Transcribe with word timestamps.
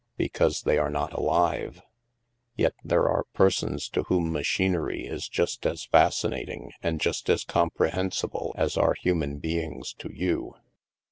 Because 0.17 0.63
they 0.63 0.79
are 0.79 0.89
not 0.89 1.13
alive." 1.13 1.83
Yet 2.55 2.73
there 2.83 3.07
are 3.07 3.25
persons 3.35 3.87
to 3.89 4.01
whom 4.01 4.31
machinery 4.31 5.05
is 5.05 5.29
just 5.29 5.63
as 5.67 5.85
fascinating 5.85 6.71
and 6.81 6.99
just 6.99 7.29
as 7.29 7.43
comprehensible 7.43 8.55
as 8.57 8.77
are 8.77 8.95
human 8.99 9.37
beings 9.37 9.93
to 9.99 10.11
you." 10.11 10.55